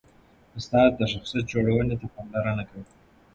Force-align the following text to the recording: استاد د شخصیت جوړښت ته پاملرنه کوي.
استاد 0.57 0.91
د 0.95 1.01
شخصیت 1.13 1.45
جوړښت 1.51 1.91
ته 2.01 2.07
پاملرنه 2.13 2.63
کوي. 2.69 2.85